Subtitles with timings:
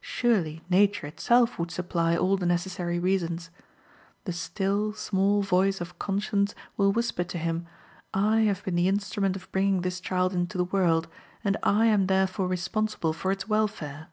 [0.00, 3.50] Surely nature itself would supply all the necessary reasons.
[4.26, 7.66] The still, small voice of conscience will whisper to him,
[8.14, 11.08] I have been the instrument of bringing this child into the world,
[11.42, 14.06] and I am therefore responsible for its welfare.